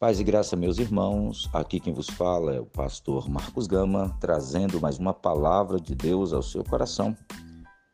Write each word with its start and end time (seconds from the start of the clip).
Paz 0.00 0.18
e 0.18 0.24
graça, 0.24 0.56
meus 0.56 0.78
irmãos. 0.78 1.46
Aqui 1.52 1.78
quem 1.78 1.92
vos 1.92 2.08
fala 2.08 2.54
é 2.54 2.58
o 2.58 2.64
pastor 2.64 3.28
Marcos 3.28 3.66
Gama, 3.66 4.16
trazendo 4.18 4.80
mais 4.80 4.98
uma 4.98 5.12
palavra 5.12 5.78
de 5.78 5.94
Deus 5.94 6.32
ao 6.32 6.42
seu 6.42 6.64
coração, 6.64 7.14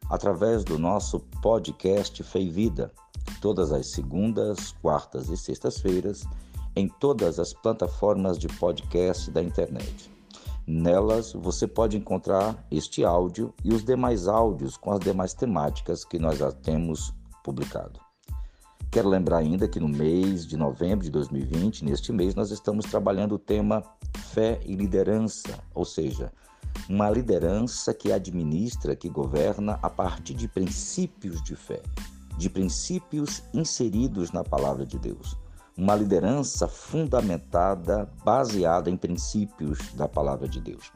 através 0.08 0.62
do 0.62 0.78
nosso 0.78 1.18
podcast 1.42 2.22
Fé 2.22 2.38
e 2.38 2.48
Vida, 2.48 2.92
todas 3.40 3.72
as 3.72 3.88
segundas, 3.88 4.70
quartas 4.80 5.28
e 5.30 5.36
sextas-feiras, 5.36 6.22
em 6.76 6.86
todas 6.86 7.40
as 7.40 7.52
plataformas 7.52 8.38
de 8.38 8.46
podcast 8.46 9.28
da 9.32 9.42
internet. 9.42 10.08
Nelas 10.64 11.32
você 11.32 11.66
pode 11.66 11.96
encontrar 11.96 12.64
este 12.70 13.04
áudio 13.04 13.52
e 13.64 13.74
os 13.74 13.84
demais 13.84 14.28
áudios 14.28 14.76
com 14.76 14.92
as 14.92 15.00
demais 15.00 15.34
temáticas 15.34 16.04
que 16.04 16.20
nós 16.20 16.38
já 16.38 16.52
temos 16.52 17.12
publicado. 17.42 18.05
Quero 18.96 19.10
lembrar 19.10 19.36
ainda 19.36 19.68
que 19.68 19.78
no 19.78 19.90
mês 19.90 20.46
de 20.46 20.56
novembro 20.56 21.04
de 21.04 21.10
2020, 21.10 21.84
neste 21.84 22.10
mês, 22.10 22.34
nós 22.34 22.50
estamos 22.50 22.86
trabalhando 22.86 23.34
o 23.34 23.38
tema 23.38 23.82
fé 24.32 24.58
e 24.64 24.74
liderança, 24.74 25.62
ou 25.74 25.84
seja, 25.84 26.32
uma 26.88 27.10
liderança 27.10 27.92
que 27.92 28.10
administra, 28.10 28.96
que 28.96 29.10
governa 29.10 29.78
a 29.82 29.90
partir 29.90 30.32
de 30.32 30.48
princípios 30.48 31.42
de 31.42 31.54
fé, 31.54 31.82
de 32.38 32.48
princípios 32.48 33.42
inseridos 33.52 34.32
na 34.32 34.42
palavra 34.42 34.86
de 34.86 34.98
Deus. 34.98 35.36
Uma 35.76 35.94
liderança 35.94 36.66
fundamentada, 36.66 38.10
baseada 38.24 38.88
em 38.88 38.96
princípios 38.96 39.92
da 39.92 40.08
palavra 40.08 40.48
de 40.48 40.58
Deus. 40.58 40.90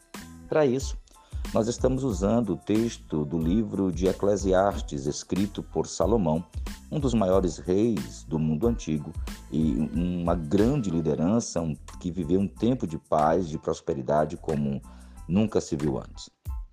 Para 0.48 0.64
isso, 0.64 0.96
nós 1.52 1.68
estamos 1.68 2.02
usando 2.02 2.54
o 2.54 2.56
texto 2.56 3.26
do 3.26 3.38
livro 3.38 3.92
de 3.92 4.06
Eclesiastes, 4.06 5.04
escrito 5.04 5.62
por 5.62 5.86
Salomão, 5.86 6.42
um 6.90 6.98
dos 6.98 7.14
maiores 7.14 7.58
reis 7.58 8.24
do 8.24 8.38
mundo 8.38 8.66
antigo 8.66 9.12
e 9.50 9.88
uma 9.94 10.34
grande 10.34 10.90
liderança 10.90 11.62
que 12.00 12.10
viveu 12.10 12.40
um 12.40 12.48
tempo 12.48 12.86
de 12.86 12.98
paz, 12.98 13.48
de 13.48 13.58
prosperidade 13.58 14.36
como 14.36 14.82
nunca 15.28 15.60
se 15.60 15.76
viu 15.76 15.98
antes. 15.98 16.28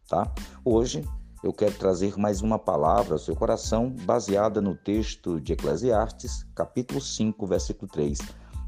Tá? 0.08 0.32
Hoje 0.66 1.04
eu 1.44 1.54
quero 1.54 1.76
trazer 1.76 2.18
mais 2.18 2.42
uma 2.42 2.58
palavra 2.58 3.14
ao 3.14 3.20
seu 3.20 3.36
coração 3.36 3.92
baseada 4.06 4.60
no 4.60 4.76
texto 4.76 5.40
de 5.40 5.54
Eclesiastes, 5.54 6.44
capítulo 6.56 7.00
5, 7.00 7.46
versículo 7.46 7.92
3. 7.92 8.20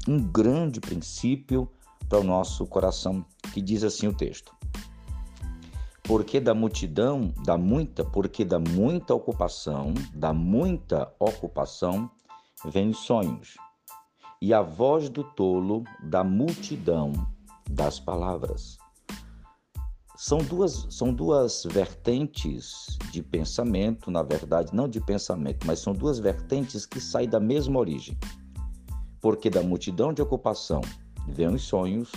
Um 0.06 0.18
grande 0.22 0.80
princípio 0.80 1.68
para 2.08 2.20
o 2.20 2.24
nosso 2.24 2.64
coração 2.66 3.24
que 3.52 3.60
diz 3.60 3.82
assim 3.82 4.06
o 4.06 4.14
texto: 4.14 4.54
porque 6.10 6.40
da 6.40 6.52
multidão, 6.52 7.32
da 7.44 7.56
muita, 7.56 8.04
porque 8.04 8.44
da 8.44 8.58
muita 8.58 9.14
ocupação, 9.14 9.94
da 10.12 10.32
muita 10.32 11.14
ocupação, 11.20 12.10
vem 12.64 12.92
sonhos. 12.92 13.54
E 14.42 14.52
a 14.52 14.60
voz 14.60 15.08
do 15.08 15.22
tolo 15.22 15.84
da 16.02 16.24
multidão 16.24 17.12
das 17.70 18.00
palavras. 18.00 18.76
São 20.16 20.38
duas, 20.38 20.84
são 20.90 21.14
duas 21.14 21.62
vertentes 21.70 22.98
de 23.12 23.22
pensamento, 23.22 24.10
na 24.10 24.24
verdade, 24.24 24.74
não 24.74 24.88
de 24.88 25.00
pensamento, 25.00 25.64
mas 25.64 25.78
são 25.78 25.92
duas 25.92 26.18
vertentes 26.18 26.84
que 26.84 27.00
saem 27.00 27.28
da 27.28 27.38
mesma 27.38 27.78
origem. 27.78 28.18
Porque 29.20 29.48
da 29.48 29.62
multidão 29.62 30.12
de 30.12 30.20
ocupação 30.20 30.80
vêm 31.28 31.54
os 31.54 31.62
sonhos 31.62 32.10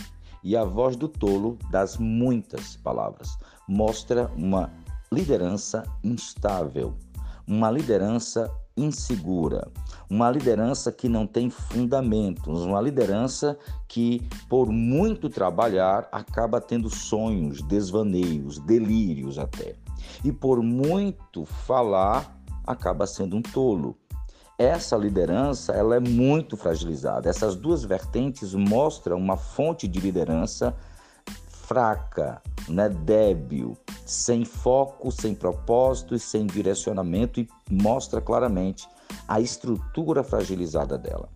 e 0.44 0.56
a 0.58 0.64
voz 0.64 0.96
do 0.96 1.08
tolo 1.08 1.58
das 1.72 1.98
muitas 1.98 2.76
palavras. 2.78 3.38
Mostra 3.68 4.30
uma 4.36 4.72
liderança 5.12 5.84
instável, 6.04 6.96
uma 7.48 7.70
liderança 7.70 8.52
insegura, 8.76 9.72
uma 10.10 10.30
liderança 10.30 10.92
que 10.92 11.08
não 11.08 11.28
tem 11.28 11.50
fundamentos, 11.50 12.62
uma 12.62 12.82
liderança 12.82 13.58
que, 13.88 14.22
por 14.50 14.70
muito 14.70 15.30
trabalhar, 15.30 16.08
acaba 16.12 16.60
tendo 16.60 16.90
sonhos, 16.90 17.62
desvaneios, 17.62 18.60
delírios 18.60 19.38
até. 19.38 19.76
E 20.24 20.32
por 20.32 20.62
muito 20.62 21.46
falar, 21.46 22.36
acaba 22.66 23.06
sendo 23.06 23.36
um 23.36 23.42
tolo 23.42 23.96
essa 24.64 24.96
liderança 24.96 25.74
ela 25.74 25.96
é 25.96 26.00
muito 26.00 26.56
fragilizada. 26.56 27.30
Essas 27.30 27.56
duas 27.56 27.84
vertentes 27.84 28.54
mostram 28.54 29.18
uma 29.18 29.38
fonte 29.38 29.88
de 29.88 30.00
liderança 30.00 30.76
fraca, 31.48 32.42
né, 32.68 32.90
débil, 32.90 33.78
sem 34.06 34.46
foco, 34.46 35.12
sem 35.12 35.34
propósito 35.36 36.16
e 36.16 36.20
sem 36.20 36.46
direcionamento 36.46 37.40
e 37.40 37.50
mostra 37.70 38.22
claramente 38.22 38.88
a 39.28 39.40
estrutura 39.40 40.24
fragilizada 40.24 40.98
dela. 40.98 41.30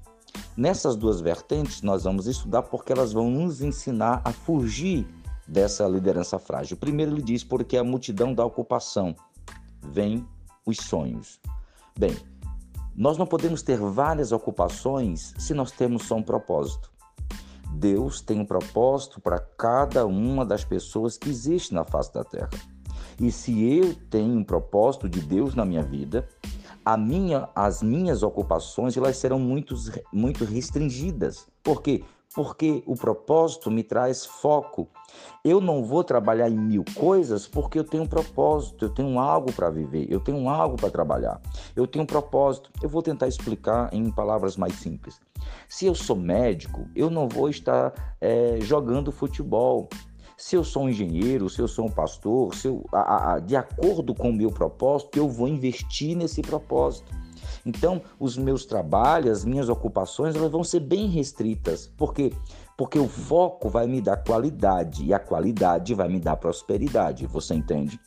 Nessas 0.56 0.96
duas 0.96 1.22
vertentes 1.22 1.82
nós 1.82 2.04
vamos 2.04 2.28
estudar 2.28 2.64
porque 2.64 2.92
elas 2.92 3.14
vão 3.14 3.30
nos 3.30 3.62
ensinar 3.62 4.22
a 4.24 4.32
fugir 4.32 5.08
dessa 5.48 5.88
liderança 5.88 6.38
frágil. 6.40 6.78
Primeiro 6.78 7.14
ele 7.14 7.22
diz 7.22 7.44
porque 7.44 7.78
a 7.78 7.84
multidão 7.84 8.34
da 8.34 8.44
ocupação 8.44 9.16
vem 9.82 10.28
os 10.66 10.78
sonhos. 10.78 11.40
Bem, 11.98 12.16
nós 12.98 13.16
não 13.16 13.28
podemos 13.28 13.62
ter 13.62 13.80
várias 13.80 14.32
ocupações 14.32 15.36
se 15.38 15.54
nós 15.54 15.72
temos 15.72 16.08
só 16.08 16.16
um 16.16 16.24
propósito. 16.24 16.92
Deus 17.74 18.22
tem 18.22 18.40
um 18.40 18.46
propósito 18.46 19.22
para 19.22 19.38
cada 19.38 20.08
uma 20.08 20.44
das 20.44 20.66
pessoas 20.66 21.16
que 21.16 21.30
existe 21.30 21.76
na 21.76 21.86
face 21.86 22.12
da 22.12 22.24
terra. 22.24 22.50
E 23.20 23.32
se 23.32 23.64
eu 23.64 23.94
tenho 24.10 24.34
um 24.36 24.44
propósito 24.44 25.08
de 25.08 25.22
Deus 25.22 25.54
na 25.54 25.64
minha 25.64 25.84
vida, 25.84 26.28
minha, 26.98 27.48
as 27.56 27.84
minhas 27.84 28.24
ocupações 28.24 28.98
elas 28.98 29.18
serão 29.18 29.38
muito, 29.38 29.76
muito 30.12 30.44
restringidas. 30.44 31.48
Por 31.62 31.84
quê? 31.84 32.04
Porque 32.38 32.84
o 32.86 32.94
propósito 32.94 33.72
me 33.72 33.82
traz 33.82 34.24
foco. 34.24 34.88
Eu 35.44 35.60
não 35.60 35.84
vou 35.84 36.04
trabalhar 36.04 36.48
em 36.48 36.56
mil 36.56 36.86
coisas 36.94 37.48
porque 37.48 37.80
eu 37.80 37.84
tenho 37.84 38.04
um 38.04 38.08
propósito, 38.08 38.86
eu 38.86 38.90
tenho 38.90 39.18
algo 39.18 39.52
para 39.52 39.72
viver, 39.72 40.06
eu 40.08 40.20
tenho 40.20 40.48
algo 40.48 40.76
para 40.76 40.92
trabalhar, 40.92 41.42
eu 41.76 41.88
tenho 41.88 42.04
um 42.04 42.06
propósito. 42.06 42.70
Eu 42.80 42.90
vou 42.90 43.02
tentar 43.02 43.28
explicar 43.28 43.92
em 43.92 44.12
palavras 44.12 44.56
mais 44.56 44.76
simples. 44.76 45.20
Se 45.68 45.88
eu 45.88 45.96
sou 45.96 46.16
médico, 46.16 46.88
eu 46.96 47.10
não 47.10 47.28
vou 47.28 47.50
estar 47.50 48.16
é, 48.22 48.60
jogando 48.62 49.12
futebol. 49.12 49.90
Se 50.38 50.56
eu 50.56 50.64
sou 50.64 50.84
um 50.84 50.90
engenheiro, 50.90 51.50
se 51.50 51.60
eu 51.60 51.68
sou 51.68 51.88
um 51.88 51.92
pastor, 51.92 52.54
se 52.54 52.68
eu, 52.68 52.86
a, 52.94 53.34
a, 53.34 53.40
de 53.40 53.56
acordo 53.56 54.14
com 54.14 54.30
o 54.30 54.34
meu 54.34 54.52
propósito, 54.52 55.18
eu 55.18 55.28
vou 55.28 55.48
investir 55.48 56.16
nesse 56.16 56.44
propósito. 56.44 57.12
Então, 57.68 58.02
os 58.18 58.38
meus 58.38 58.66
trabalhos, 58.66 59.40
as 59.40 59.46
minhas 59.46 59.68
ocupações, 59.68 60.38
elas 60.38 60.50
vão 60.50 60.64
ser 60.64 60.80
bem 60.80 61.08
restritas. 61.08 61.92
Por 61.98 62.14
quê? 62.14 62.32
Porque 62.78 62.98
o 62.98 63.10
foco 63.10 63.68
vai 63.68 63.86
me 63.86 64.00
dar 64.00 64.16
qualidade 64.16 65.04
e 65.04 65.14
a 65.14 65.20
qualidade 65.20 65.94
vai 65.94 66.08
me 66.08 66.18
dar 66.18 66.38
prosperidade. 66.38 67.28
Você 67.28 67.54
entende? 67.54 68.00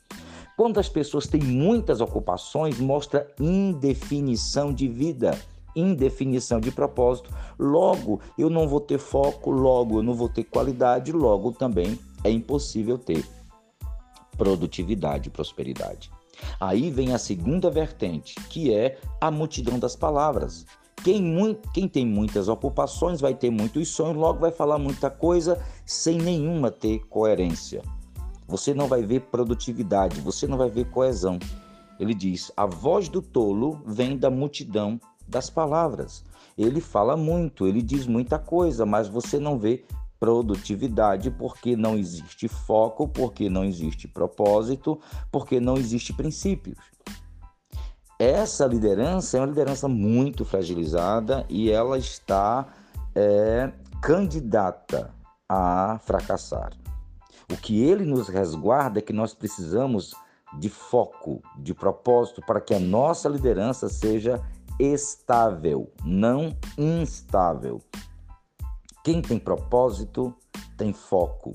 Quando 0.57 0.81
as 0.81 0.89
pessoas 0.89 1.27
têm 1.27 1.43
muitas 1.43 2.01
ocupações, 2.01 2.81
mostra 2.81 3.31
indefinição 3.39 4.73
de 4.73 4.89
vida, 4.89 5.39
indefinição 5.77 6.59
de 6.59 6.71
propósito. 6.71 7.31
Logo, 7.59 8.19
eu 8.39 8.49
não 8.49 8.67
vou 8.67 8.81
ter 8.81 8.99
foco, 8.99 9.51
logo 9.51 9.99
eu 9.99 10.03
não 10.03 10.15
vou 10.15 10.31
ter 10.31 10.45
qualidade, 10.45 11.13
logo 11.13 11.53
também 11.53 11.99
é 12.25 12.31
impossível 12.31 12.97
ter 12.97 13.27
produtividade 14.39 15.29
e 15.29 15.31
prosperidade. 15.31 16.11
Aí 16.61 16.91
vem 16.91 17.13
a 17.13 17.19
segunda 17.19 17.71
vertente, 17.71 18.35
que 18.49 18.73
é 18.73 18.99
a 19.21 19.31
multidão 19.31 19.79
das 19.79 19.97
palavras. 19.97 20.67
Quem, 21.03 21.35
quem, 21.73 21.89
tem 21.89 22.07
muitas 22.07 22.49
ocupações 22.49 23.21
vai 23.21 23.35
ter 23.35 23.51
muitos 23.51 23.89
sonhos, 23.89 24.17
logo 24.17 24.41
vai 24.41 24.51
falar 24.51 24.79
muita 24.79 25.09
coisa 25.09 25.59
sem 25.87 26.19
nenhuma 26.19 26.71
ter 26.71 27.01
coerência. 27.09 27.83
Você 28.47 28.75
não 28.75 28.87
vai 28.87 29.03
ver 29.03 29.21
produtividade, 29.23 30.21
você 30.21 30.47
não 30.47 30.59
vai 30.59 30.69
ver 30.69 30.91
coesão. 30.91 31.39
Ele 31.99 32.13
diz: 32.13 32.53
a 32.57 32.67
voz 32.67 33.09
do 33.09 33.23
tolo 33.23 33.81
vem 33.87 34.17
da 34.17 34.31
multidão 34.31 35.01
das 35.27 35.49
palavras. 35.49 36.25
Ele 36.59 36.81
fala 36.81 37.17
muito, 37.17 37.67
ele 37.67 37.81
diz 37.81 38.07
muita 38.07 38.39
coisa, 38.39 38.85
mas 38.85 39.09
você 39.09 39.39
não 39.39 39.59
vê 39.59 39.85
produtividade, 40.21 41.31
porque 41.31 41.75
não 41.75 41.97
existe 41.97 42.47
foco, 42.47 43.09
porque 43.09 43.49
não 43.49 43.65
existe 43.65 44.07
propósito, 44.07 45.01
porque 45.33 45.59
não 45.59 45.79
existe 45.79 46.13
princípios. 46.13 46.79
Essa 48.19 48.67
liderança 48.67 49.39
é 49.39 49.41
uma 49.41 49.47
liderança 49.47 49.89
muito 49.89 50.45
fragilizada 50.45 51.47
e 51.49 51.71
ela 51.71 51.97
está 51.97 52.69
é, 53.15 53.73
candidata 54.03 55.15
a 55.49 55.99
fracassar. 56.05 56.73
O 57.51 57.57
que 57.57 57.83
ele 57.83 58.05
nos 58.05 58.29
resguarda 58.29 58.99
é 58.99 59.03
que 59.03 59.15
nós 59.15 59.33
precisamos 59.33 60.15
de 60.59 60.69
foco, 60.69 61.43
de 61.57 61.73
propósito, 61.73 62.43
para 62.47 62.61
que 62.61 62.75
a 62.75 62.79
nossa 62.79 63.27
liderança 63.27 63.89
seja 63.89 64.41
estável, 64.79 65.91
não 66.05 66.57
instável. 66.77 67.81
Quem 69.03 69.23
tem 69.23 69.39
propósito 69.39 70.35
tem 70.77 70.93
foco. 70.93 71.55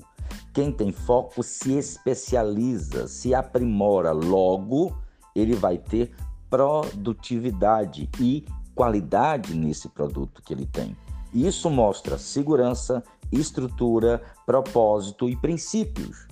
Quem 0.52 0.72
tem 0.72 0.90
foco 0.90 1.42
se 1.42 1.74
especializa, 1.76 3.06
se 3.06 3.34
aprimora. 3.34 4.10
Logo, 4.12 4.96
ele 5.34 5.54
vai 5.54 5.78
ter 5.78 6.12
produtividade 6.50 8.08
e 8.18 8.44
qualidade 8.74 9.54
nesse 9.54 9.88
produto 9.88 10.42
que 10.42 10.52
ele 10.52 10.66
tem. 10.66 10.96
Isso 11.32 11.70
mostra 11.70 12.18
segurança, 12.18 13.02
estrutura, 13.30 14.22
propósito 14.44 15.28
e 15.28 15.36
princípios. 15.36 16.26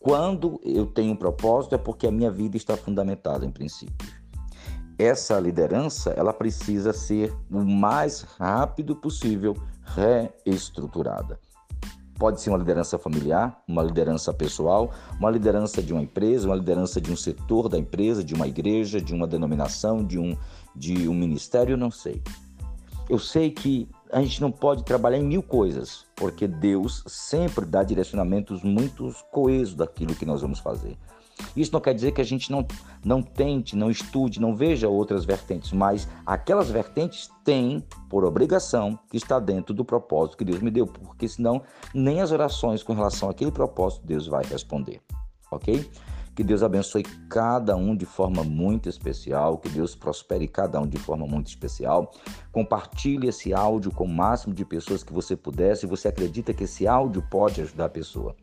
Quando 0.00 0.60
eu 0.64 0.86
tenho 0.86 1.12
um 1.12 1.16
propósito 1.16 1.74
é 1.74 1.78
porque 1.78 2.06
a 2.06 2.10
minha 2.10 2.30
vida 2.30 2.56
está 2.56 2.76
fundamentada 2.76 3.44
em 3.44 3.50
princípios. 3.50 4.17
Essa 4.98 5.38
liderança, 5.38 6.10
ela 6.10 6.32
precisa 6.32 6.92
ser 6.92 7.32
o 7.48 7.64
mais 7.64 8.22
rápido 8.22 8.96
possível 8.96 9.56
reestruturada. 10.44 11.38
Pode 12.18 12.40
ser 12.40 12.50
uma 12.50 12.58
liderança 12.58 12.98
familiar, 12.98 13.62
uma 13.68 13.80
liderança 13.80 14.34
pessoal, 14.34 14.90
uma 15.20 15.30
liderança 15.30 15.80
de 15.80 15.92
uma 15.92 16.02
empresa, 16.02 16.48
uma 16.48 16.56
liderança 16.56 17.00
de 17.00 17.12
um 17.12 17.16
setor 17.16 17.68
da 17.68 17.78
empresa, 17.78 18.24
de 18.24 18.34
uma 18.34 18.48
igreja, 18.48 19.00
de 19.00 19.14
uma 19.14 19.24
denominação, 19.24 20.04
de 20.04 20.18
um, 20.18 20.36
de 20.74 21.08
um 21.08 21.14
ministério, 21.14 21.76
não 21.76 21.92
sei. 21.92 22.20
Eu 23.08 23.20
sei 23.20 23.52
que 23.52 23.88
a 24.12 24.20
gente 24.20 24.40
não 24.40 24.50
pode 24.50 24.84
trabalhar 24.84 25.18
em 25.18 25.24
mil 25.24 25.42
coisas, 25.42 26.06
porque 26.16 26.46
Deus 26.46 27.02
sempre 27.06 27.64
dá 27.64 27.82
direcionamentos 27.82 28.62
muito 28.62 29.12
coesos 29.30 29.74
daquilo 29.74 30.14
que 30.14 30.26
nós 30.26 30.40
vamos 30.40 30.58
fazer. 30.58 30.96
Isso 31.56 31.72
não 31.72 31.80
quer 31.80 31.94
dizer 31.94 32.12
que 32.12 32.20
a 32.20 32.24
gente 32.24 32.50
não, 32.50 32.66
não 33.04 33.22
tente, 33.22 33.76
não 33.76 33.90
estude, 33.90 34.40
não 34.40 34.56
veja 34.56 34.88
outras 34.88 35.24
vertentes, 35.24 35.72
mas 35.72 36.08
aquelas 36.26 36.70
vertentes 36.70 37.30
têm 37.44 37.82
por 38.08 38.24
obrigação 38.24 38.98
que 39.10 39.16
está 39.16 39.38
dentro 39.38 39.72
do 39.72 39.84
propósito 39.84 40.36
que 40.36 40.44
Deus 40.44 40.60
me 40.60 40.70
deu, 40.70 40.86
porque 40.86 41.28
senão 41.28 41.62
nem 41.94 42.20
as 42.20 42.32
orações 42.32 42.82
com 42.82 42.92
relação 42.92 43.30
àquele 43.30 43.52
propósito 43.52 44.06
Deus 44.06 44.26
vai 44.26 44.44
responder, 44.44 45.00
ok? 45.50 45.88
Que 46.38 46.44
Deus 46.44 46.62
abençoe 46.62 47.02
cada 47.28 47.74
um 47.74 47.96
de 47.96 48.06
forma 48.06 48.44
muito 48.44 48.88
especial, 48.88 49.58
que 49.58 49.68
Deus 49.68 49.96
prospere 49.96 50.46
cada 50.46 50.80
um 50.80 50.86
de 50.86 50.96
forma 50.96 51.26
muito 51.26 51.48
especial. 51.48 52.12
Compartilhe 52.52 53.26
esse 53.26 53.52
áudio 53.52 53.90
com 53.90 54.04
o 54.04 54.08
máximo 54.08 54.54
de 54.54 54.64
pessoas 54.64 55.02
que 55.02 55.12
você 55.12 55.34
puder, 55.34 55.76
se 55.76 55.84
você 55.84 56.06
acredita 56.06 56.54
que 56.54 56.62
esse 56.62 56.86
áudio 56.86 57.24
pode 57.28 57.60
ajudar 57.60 57.86
a 57.86 57.88
pessoa. 57.88 58.36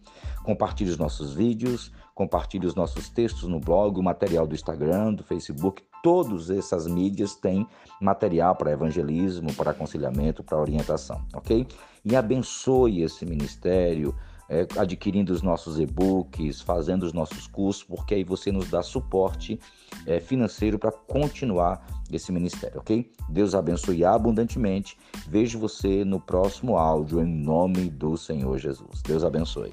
Compartilhe 0.44 0.90
os 0.90 0.98
nossos 0.98 1.34
vídeos, 1.34 1.90
compartilhe 2.14 2.68
os 2.68 2.76
nossos 2.76 3.08
textos 3.08 3.48
no 3.48 3.62
blog, 3.62 3.98
o 3.98 4.04
material 4.04 4.46
do 4.46 4.56
Instagram, 4.56 5.14
do 5.14 5.24
Facebook, 5.24 5.82
todas 6.04 6.50
essas 6.50 6.88
mídias 6.88 7.36
têm 7.36 7.66
material 8.02 8.58
para 8.58 8.74
evangelismo, 8.74 9.54
para 9.54 9.72
aconselhamento, 9.72 10.44
para 10.44 10.60
orientação, 10.60 11.22
ok? 11.34 11.66
E 12.04 12.14
abençoe 12.14 13.04
esse 13.04 13.26
ministério, 13.26 14.14
é, 14.50 14.68
adquirindo 14.78 15.34
os 15.34 15.42
nossos 15.42 15.80
e-books, 15.80 16.62
fazendo 16.62 17.04
os 17.04 17.14
nossos 17.14 17.48
cursos, 17.48 17.84
porque 17.84 18.16
aí 18.16 18.24
você 18.24 18.52
nos 18.52 18.70
dá 18.70 18.82
suporte 18.82 19.60
é, 20.06 20.20
financeiro 20.20 20.78
para 20.78 20.92
continuar 20.92 21.86
esse 22.12 22.32
ministério, 22.32 22.80
ok? 22.80 23.12
Deus 23.30 23.56
abençoe 23.56 24.06
abundantemente. 24.06 24.98
Vejo 25.28 25.58
você 25.58 26.06
no 26.06 26.20
próximo 26.20 26.78
áudio, 26.78 27.22
em 27.22 27.26
nome 27.26 27.90
do 27.90 28.16
Senhor 28.18 28.58
Jesus. 28.58 29.02
Deus 29.02 29.24
abençoe. 29.24 29.72